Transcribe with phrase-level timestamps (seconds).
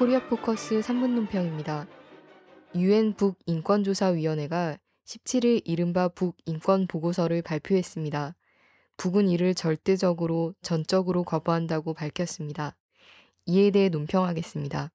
[0.00, 1.86] 코리아 포커스 3분 논평입니다.
[2.74, 8.34] 유엔 북인권조사위원회가 17일 이른바 북인권 보고서를 발표했습니다.
[8.96, 12.78] 북은 이를 절대적으로 전적으로 거부한다고 밝혔습니다.
[13.44, 14.90] 이에 대해 논평하겠습니다.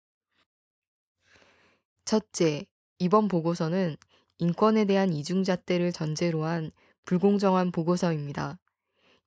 [2.05, 2.65] 첫째,
[2.97, 3.97] 이번 보고서는
[4.39, 6.71] 인권에 대한 이중잣대를 전제로 한
[7.03, 8.57] 불공정한 보고서입니다.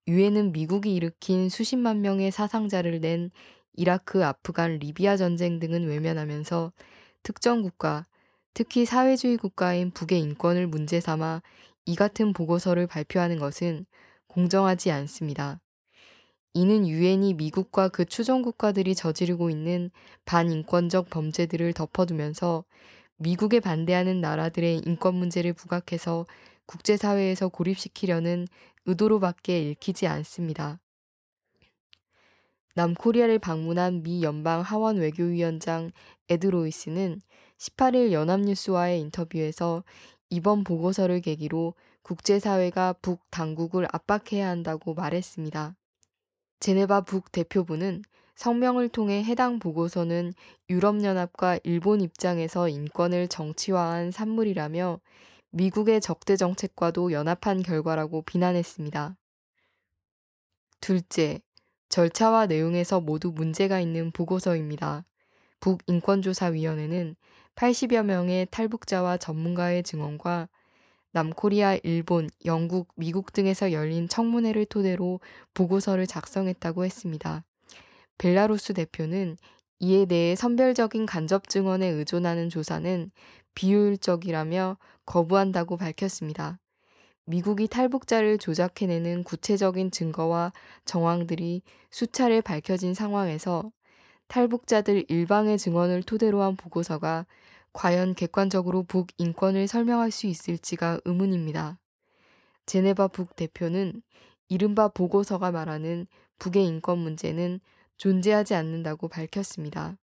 [0.09, 3.31] 유엔은 미국이 일으킨 수십만 명의 사상자를 낸
[3.75, 6.73] 이라크, 아프간, 리비아 전쟁 등은 외면하면서
[7.23, 8.07] 특정 국가,
[8.55, 11.43] 특히 사회주의 국가인 북의 인권을 문제 삼아
[11.85, 13.87] 이 같은 보고서를 발표하는 것은
[14.27, 15.61] 공정하지 않습니다.
[16.55, 19.91] 이는 유엔이 미국과 그 추종 국가들이 저지르고 있는
[20.25, 22.65] 반인권적 범죄들을 덮어두면서
[23.17, 26.27] 미국에 반대하는 나라들의 인권 문제를 부각해서
[26.67, 28.47] 국제사회에서 고립시키려는
[28.87, 30.81] 의도로밖에 읽히지 않습니다.
[32.79, 35.91] 남코리아를 방문한 미 연방 하원 외교위원장
[36.29, 37.21] 에드로이 스는
[37.59, 39.83] 18일 연합뉴스와의 인터뷰에서
[40.31, 45.75] 이번 보고서를 계기로 국제사회가 북 당국을 압박해야 한다고 말했습니다.
[46.61, 48.03] 제네바 북 대표부는
[48.37, 50.33] 성명을 통해 해당 보고서는
[50.71, 55.01] 유럽연합과 일본 입장에서 인권을 정치화한 산물이라며
[55.51, 59.17] 미국의 적대 정책과도 연합한 결과라고 비난했습니다.
[60.81, 61.41] 둘째,
[61.89, 65.05] 절차와 내용에서 모두 문제가 있는 보고서입니다.
[65.61, 67.17] 북인권조사위원회는
[67.57, 70.49] 80여 명의 탈북자와 전문가의 증언과
[71.13, 75.21] 남코리아, 일본, 영국, 미국 등에서 열린 청문회를 토대로
[75.55, 77.45] 보고서를 작성했다고 했습니다.
[78.19, 79.37] 벨라루스 대표는
[79.81, 83.11] 이에 대해 선별적인 간접 증언에 의존하는 조사는
[83.55, 86.59] 비효율적이라며 거부한다고 밝혔습니다.
[87.29, 90.51] 미국이 탈북자를 조작해내는 구체적인 증거와
[90.87, 93.71] 정황들이 수차례 밝혀진 상황에서
[94.29, 97.27] 탈북자들 일방의 증언을 토대로 한 보고서가
[97.75, 101.79] 과연 객관적으로 북 인권을 설명할 수 있을지가 의문입니다.
[102.65, 104.01] 제네바 북 대표는
[104.49, 106.07] 이른바 보고서가 말하는
[106.39, 107.61] 북의 인권 문제는
[107.99, 109.99] 존재하지 않는다고 밝혔습니다.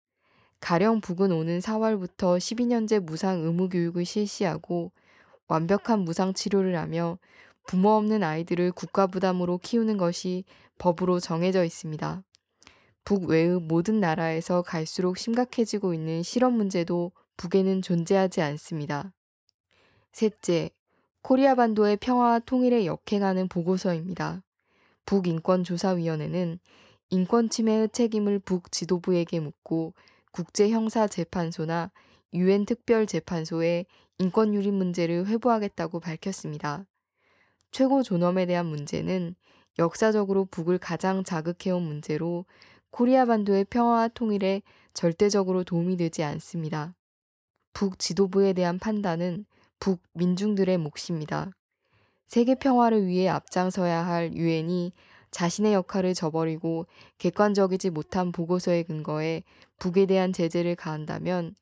[0.61, 4.93] 가령 북은 오는 4월부터 12년제 무상 의무 교육을 실시하고
[5.51, 7.19] 완벽한 무상 치료를 하며
[7.67, 10.45] 부모 없는 아이들을 국가 부담으로 키우는 것이
[10.79, 12.23] 법으로 정해져 있습니다.
[13.05, 19.13] 북외의 모든 나라에서 갈수록 심각해지고 있는 실업 문제도 북에는 존재하지 않습니다.
[20.13, 20.71] 셋째,
[21.23, 24.45] 코리아 반도의 평화와 통일에 역행하는 보고서입니다.
[25.05, 26.61] 북인권조사위원회는
[27.11, 29.95] 인권 침해의 책임을 북 지도부에게 묻고
[30.31, 31.91] 국제형사재판소나
[32.33, 33.87] 유엔 특별재판소에
[34.19, 36.87] 인권 유린 문제를 회부하겠다고 밝혔습니다.
[37.71, 39.35] 최고 존엄에 대한 문제는
[39.79, 42.45] 역사적으로 북을 가장 자극해온 문제로
[42.91, 44.63] 코리아 반도의 평화와 통일에
[44.95, 46.95] 절대적으로 도움이 되지 않습니다.
[47.73, 49.47] 북 지도부에 대한 판단은
[49.79, 51.51] 북 민중들의 몫입니다.
[52.27, 54.93] 세계 평화를 위해 앞장서야 할 유엔이
[55.31, 56.87] 자신의 역할을 저버리고
[57.19, 59.45] 객관적이지 못한 보고서에 근거해
[59.79, 61.55] 북에 대한 제재를 가한다면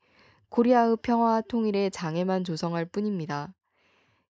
[0.50, 3.54] 코리아의 평화와 통일에 장애만 조성할 뿐입니다.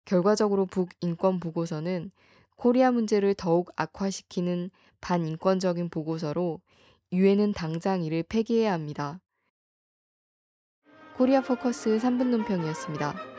[0.05, 2.11] 결과적으로 북인권 보고서는
[2.57, 4.71] 코리아 문제를 더욱 악화시키는
[5.01, 6.61] 반인권적인 보고서로
[7.13, 9.21] 유엔은 당장 이를 폐기해야 합니다.
[11.17, 13.38] 코리아 포커스 3분 논평이었습니다.